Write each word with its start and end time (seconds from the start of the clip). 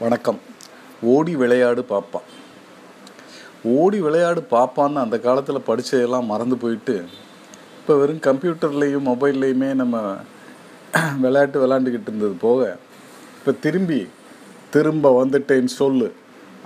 வணக்கம். 0.00 0.38
ஓடி 1.12 1.34
விளையாடு 1.40 1.82
பாப்பா. 1.90 2.20
ஓடி 3.74 3.98
விளையாடு 4.00 4.40
பாப்பான்னு 4.50 4.98
அந்த 5.02 5.16
காலத்தில் 5.18 5.66
படித்ததெல்லாம் 5.68 6.28
மறந்து 6.32 6.56
போயிட்டு 6.56 6.96
இப்போ 7.78 7.94
வெறும் 7.94 8.20
கம்ப்யூட்டர்லேயும் 8.26 9.08
மொபைல்லையுமே 9.10 9.70
நம்ம 9.74 10.02
விளையாட்டு 11.24 11.62
விளாண்டுக்கிட்டு 11.62 12.10
இருந்தது 12.10 12.36
போக 12.40 12.60
இப்போ 13.38 13.54
திரும்பி 13.64 14.00
திரும்ப 14.70 15.14
வந்துட்டேன்னு 15.20 15.72
சொல்லு 15.82 16.10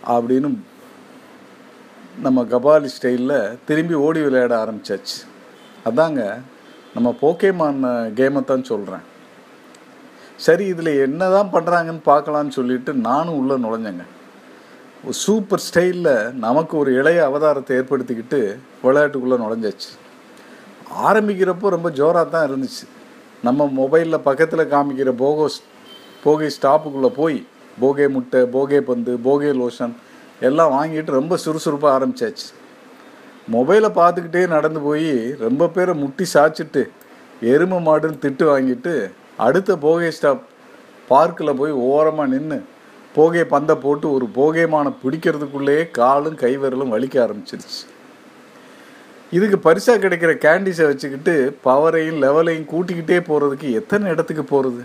அப்படின்னு 0.09 0.51
நம்ம 2.27 2.45
கபாலி 2.55 2.91
ஸ்டைலில் 2.97 3.39
திரும்பி 3.65 3.97
ஓடி 4.07 4.23
விளையாட 4.27 4.57
ஆரம்பிச்சாச்சு. 4.65 5.19
அதாங்க 5.91 6.23
நம்ம 6.95 7.15
போக்கேமான் 7.23 7.81
கேமை 8.19 8.43
தான் 8.45 8.71
சொல்கிறேன் 8.73 9.07
சரி 10.45 10.65
இதில் 10.73 10.93
என்ன 11.07 11.23
தான் 11.37 11.51
பண்ணுறாங்கன்னு 11.55 12.03
பார்க்கலான்னு 12.11 12.57
சொல்லிட்டு 12.59 12.93
நானும் 13.09 13.39
உள்ளே 13.41 13.57
நுழைஞ்சேங்க. 13.65 14.05
ஒரு 15.05 15.17
சூப்பர் 15.25 15.65
ஸ்டைலில் 15.67 16.15
நமக்கு 16.47 16.75
ஒரு 16.83 16.91
இளைய 17.01 17.21
அவதாரத்தை 17.29 17.73
ஏற்படுத்திக்கிட்டு 17.81 18.41
விளையாட்டுக்குள்ளே 18.85 19.39
நுழைஞ்சாச்சு. 19.45 19.91
ஆரம்பிக்கிறப்போ 21.09 21.69
ரொம்ப 21.77 21.89
ஜோராக 21.99 22.27
தான் 22.35 22.47
இருந்துச்சு. 22.49 22.85
நம்ம 23.47 23.67
மொபைலில் 23.81 24.25
பக்கத்தில் 24.29 24.71
காமிக்கிற 24.73 25.11
போகோ 25.25 25.47
போகை 26.25 26.49
ஸ்டாப்புக்குள்ளே 26.57 27.11
போய் 27.21 27.39
போகே 27.81 28.07
முட்டை 28.15 28.41
போகே 28.55 28.79
பந்து 28.89 29.13
போகே 29.27 29.51
லோஷன் 29.61 29.95
எல்லாம் 30.49 30.75
வாங்கிட்டு 30.77 31.19
ரொம்ப 31.21 31.35
சுறுசுறுப்பாக 31.45 31.95
ஆரம்பித்தாச்சு 31.97 32.49
மொபைலை 33.55 33.89
பார்த்துக்கிட்டே 34.01 34.43
நடந்து 34.57 34.81
போய் 34.89 35.13
ரொம்ப 35.45 35.69
பேரை 35.77 35.95
முட்டி 36.03 36.25
சாய்ச்சிட்டு 36.35 36.83
எருமை 37.53 37.79
மாடுன்னு 37.87 38.23
திட்டு 38.25 38.45
வாங்கிட்டு 38.51 38.95
அடுத்த 39.47 39.77
போகே 39.85 40.09
ஸ்டாப் 40.17 40.43
பார்க்கில் 41.11 41.59
போய் 41.61 41.73
ஓரமாக 41.91 42.31
நின்று 42.33 42.59
போகை 43.15 43.45
பந்தை 43.53 43.75
போட்டு 43.85 44.07
ஒரு 44.17 44.27
போகைமான 44.37 44.87
பிடிக்கிறதுக்குள்ளேயே 45.03 45.85
காலும் 45.99 46.37
கைவிரலும் 46.43 46.93
வலிக்க 46.95 47.17
ஆரம்பிச்சிருச்சு. 47.25 47.81
இதுக்கு 49.37 49.59
பரிசாக 49.67 49.99
கிடைக்கிற 50.05 50.33
கேண்டீஸை 50.45 50.87
வச்சுக்கிட்டு 50.91 51.35
பவரையும் 51.67 52.21
லெவலையும் 52.25 52.71
கூட்டிக்கிட்டே 52.73 53.19
போகிறதுக்கு 53.29 53.69
எத்தனை 53.81 54.07
இடத்துக்கு 54.15 54.45
போகிறது 54.45 54.83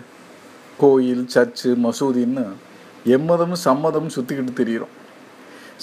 கோயில் 0.82 1.24
சர்ச்சு 1.34 1.70
மசூதின்னு 1.86 2.46
எம்மதமும் 3.16 3.64
சம்மதமும் 3.68 4.16
சுற்றிக்கிட்டு 4.18 4.54
தெரியிறோம். 4.62 4.94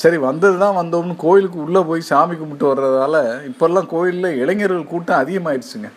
சரி 0.02 0.18
வந்தது 0.28 0.56
தான் 0.64 0.78
வந்தோம்னு 0.80 1.14
கோயிலுக்கு 1.24 1.58
உள்ளே 1.64 1.80
போய் 1.88 2.08
சாமி 2.10 2.34
கும்பிட்டு 2.36 2.66
வர்றதால 2.70 3.16
இப்போல்லாம் 3.48 3.90
கோயிலில் 3.94 4.38
இளைஞர்கள் 4.42 4.90
கூட்டம் 4.92 5.20
அதிகமாயிடுச்சுங்க. 5.22 5.90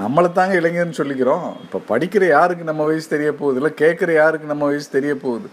நம்மளை 0.00 0.28
தாங்க 0.32 0.54
இளைஞர்னு 0.60 0.98
சொல்லிக்கிறோம். 0.98 1.46
இப்போ 1.64 1.78
படிக்கிற 1.90 2.24
யாருக்கு 2.28 2.64
நம்ம 2.70 2.84
வயசு 2.88 3.06
தெரிய 3.12 3.30
போகுது? 3.40 3.58
இல்லை 3.60 3.72
கேட்குற 3.82 4.10
யாருக்கு 4.20 4.52
நம்ம 4.52 4.64
வயசு 4.70 4.88
தெரிய 4.96 5.12
போகுது? 5.24 5.48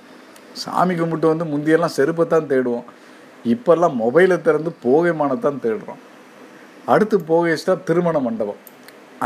சாமி 0.62 0.94
கும்பிட்டு 0.96 1.28
வந்து 1.32 1.46
முந்தியெல்லாம் 1.52 1.96
செருப்பை 1.98 2.26
தான் 2.28 2.50
தேடுவோம். 2.52 2.86
இப்போல்லாம் 3.54 3.96
மொபைலை 4.04 4.38
திறந்து 4.48 4.72
போகைமானத்தான் 4.86 5.62
தேடுறோம். 5.66 6.02
அடுத்து 6.94 7.16
போகை 7.32 7.56
ஸ்டாப் 7.62 7.88
திருமண 7.90 8.20
மண்டபம். 8.20 8.62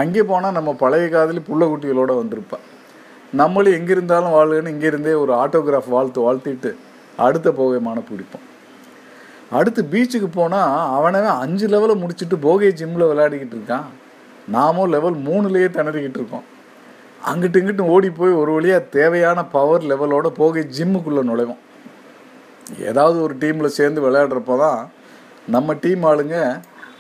அங்கே 0.01 0.23
போனால் 0.31 0.57
நம்ம 0.57 0.73
பழைய 0.81 1.05
காதலி 1.13 1.41
புள்ள 1.49 1.63
குட்டிகளோடு 1.69 2.15
வந்திருப்பா. 2.21 2.57
நம்மளும் 3.41 3.77
எங்கே 3.77 3.93
இருந்தாலும் 3.95 4.35
வாழ்கன்னு 4.37 4.73
இங்கே 4.75 4.87
இருந்தே 4.91 5.13
ஒரு 5.23 5.33
ஆட்டோகிராஃப் 5.43 5.93
வாழ்த்து 5.95 6.19
வாழ்த்திட்டு 6.25 6.71
அடுத்த 7.27 7.49
போகைமான 7.59 8.01
பிடிப்போம். 8.09 8.45
அடுத்து 9.57 9.81
பீச்சுக்கு 9.91 10.29
போனால் 10.39 10.73
அவனவே 10.97 11.29
அஞ்சு 11.43 11.67
லெவலை 11.73 11.95
முடிச்சுட்டு 12.03 12.37
போகை 12.47 12.69
ஜிம்மில் 12.81 13.09
விளையாடிக்கிட்டு 13.11 13.57
இருக்கான். 13.59 13.87
நாமும் 14.47 14.91
லெவல் 14.95 15.17
மூணுலேயே 15.27 15.67
திணறிக்கிட்டு 15.77 16.19
இருக்கோம். 16.21 16.45
அங்கிட்டு 17.29 17.59
இங்கிட்டு 17.61 17.81
ஓடி 17.81 18.09
போய் 18.09 18.31
ஒரு 18.31 18.51
வழியாக 18.51 18.83
தேவையான 18.97 19.45
பவர் 19.45 19.81
லெவலோட 19.81 20.27
போகை 20.27 20.67
ஜிம்முக்குள்ளே 20.77 21.23
நுழைவோம். 21.29 21.61
ஏதாவது 22.79 23.21
ஒரு 23.21 23.35
டீமில் 23.39 23.75
சேர்ந்து 23.77 24.01
விளையாடுறப்போ 24.05 24.57
தான் 24.57 24.89
நம்ம 25.55 25.73
டீம் 25.73 26.03
ஆளுங்க 26.03 26.37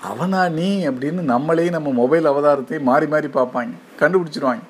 அவனா 0.09 0.49
நீ? 0.49 0.87
அப்படின்னு 0.87 1.21
நம்மளையும் 1.33 1.77
நம்ம 1.77 1.89
மொபைல் 1.89 2.25
அவதாரத்தையும் 2.25 2.87
மாறி 2.89 3.07
மாறி 3.07 3.27
பார்ப்பாங்க. 3.27 3.73
கண்டுபிடிச்சிருவாங்க. 4.01 4.63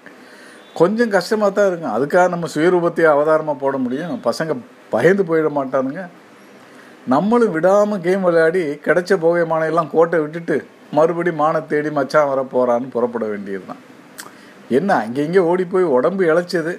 கொஞ்சம் 0.73 1.09
கஷ்டமாக 1.09 1.51
தான் 1.51 1.67
இருக்கும். 1.67 1.95
அதுக்காக 1.97 2.29
நம்ம 2.29 2.47
சுயரூபத்தையே 2.55 3.09
அவதாரமாக 3.15 3.57
போட 3.59 3.77
முடியும். 3.77 4.21
பசங்க 4.23 4.57
பயந்து 4.89 5.23
போயிட 5.23 5.49
மாட்டானுங்க. 5.59 6.01
நம்மளும் 7.07 7.51
விடாமல் 7.51 8.01
கேம் 8.01 8.21
விளையாடி 8.21 8.61
கிடைச்ச 8.87 9.13
போகை 9.25 9.43
மானையெல்லாம் 9.51 9.91
கோட்டை 9.91 10.19
விட்டுட்டு 10.19 10.57
மறுபடி 10.95 11.31
மானை 11.41 11.59
தேடி 11.71 11.89
மச்சான் 11.97 12.29
வர 12.31 12.41
போகிறான்னு 12.53 12.93
புறப்பட 12.95 13.25
வேண்டியது 13.31 13.65
தான் 13.71 13.81
என்ன 14.77 14.91
அங்கே 15.03 15.21
இங்கே 15.27 15.41
ஓடி 15.49 15.65
போய் 15.73 15.85
உடம்பு 15.97 16.23
இழைச்சது. 16.31 16.73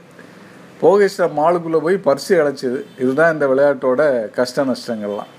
போகேஸ்டா 0.83 1.27
மாலுக்குள்ளே 1.39 1.79
போய் 1.87 1.97
பரிசு 2.07 2.33
இழைச்சிது. 2.41 2.81
இதுதான் 3.03 3.33
இந்த 3.35 3.45
விளையாட்டோட 3.53 4.03
கஷ்ட 4.37 4.65
நஷ்டங்கள்லாம். 4.71 5.31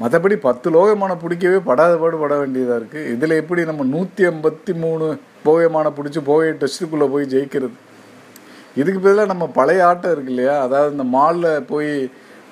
மற்றபடி 0.00 0.36
பத்து 0.46 0.68
லோகமான 0.76 1.12
பிடிக்கவே 1.22 1.58
படாத 1.68 1.94
பாடு 2.02 2.16
பட 2.22 2.34
வேண்டியதாக 2.42 2.78
இருக்குது 2.80 3.10
இதில் 3.14 3.38
எப்படி 3.40 3.62
நம்ம 3.70 3.86
நூற்றி 3.94 4.22
ஐம்பத்தி 4.30 4.72
மூணு 4.84 5.06
போகமான 5.46 5.86
பிடிச்சி 5.98 6.20
போகை 6.30 6.48
டெஸ்ட்டுக்குள்ளே 6.62 7.08
போய் 7.14 7.30
ஜெயிக்கிறது? 7.34 7.76
இதுக்கு 8.80 9.00
பதிலாக 9.04 9.30
நம்ம 9.32 9.46
பழைய 9.58 9.86
ஆட்டம் 9.88 10.14
இருக்கு 10.14 10.32
இல்லையா? 10.34 10.56
அதாவது 10.66 10.92
இந்த 10.96 11.06
மாலில் 11.16 11.64
போய் 11.72 11.92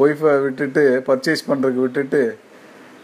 ஒய்ஃபை 0.03 0.34
விட்டுட்டு 0.47 0.84
பர்ச்சேஸ் 1.09 1.49
பண்ணுறதுக்கு 1.49 1.84
விட்டுட்டு 1.87 2.22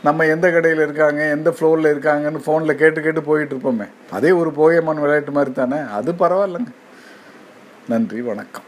நம்ம 0.04 0.24
எந்த 0.26 0.46
கடையில் 0.50 0.82
இருக்காங்க 0.82 1.20
எந்த 1.28 1.50
ஃப்ளோரில் 1.50 1.90
இருக்காங்கன்னு 1.92 2.40
ஃபோனில் 2.46 2.74
கேட்டு 2.74 3.00
கேட்டு 3.02 3.22
போயிட்டு 3.22 3.56
இருப்போமே. 3.56 3.86
அதே 4.10 4.30
ஒரு 4.30 4.50
போயமான 4.50 5.00
விளையாட்டு 5.00 5.30
மாதிரி 5.30 5.52
தானே? 5.52 5.76
அது 5.76 6.12
பரவாயில்லைங்க. 6.12 6.72
நன்றி 7.88 8.20
வணக்கம். 8.20 8.62